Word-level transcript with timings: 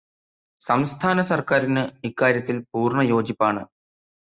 സംസ്ഥാന 0.63 1.21
സർക്കാരിന് 1.21 1.83
ഇക്കാര്യത്തിൽ 2.03 2.59
പൂർണ 2.73 3.01
യോജിപ്പാണ്. 3.03 3.63